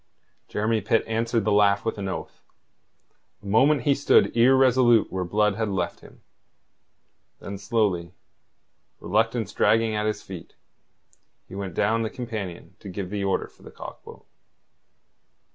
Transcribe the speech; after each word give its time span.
Jeremy 0.47 0.81
Pitt 0.81 1.03
answered 1.05 1.45
the 1.45 1.51
laugh 1.51 1.85
with 1.85 1.99
an 1.99 2.07
oath. 2.07 2.41
A 3.43 3.45
moment 3.45 3.83
he 3.83 3.93
stood 3.93 4.35
irresolute 4.35 5.11
where 5.11 5.23
Blood 5.23 5.57
had 5.57 5.69
left 5.69 5.99
him. 5.99 6.21
Then 7.39 7.59
slowly, 7.59 8.15
reluctance 8.99 9.53
dragging 9.53 9.93
at 9.93 10.07
his 10.07 10.23
feet, 10.23 10.55
he 11.47 11.53
went 11.53 11.75
down 11.75 12.01
the 12.01 12.09
companion 12.09 12.75
to 12.79 12.89
give 12.89 13.11
the 13.11 13.23
order 13.23 13.45
for 13.47 13.61
the 13.61 13.69
cock 13.69 14.03
boat. 14.03 14.25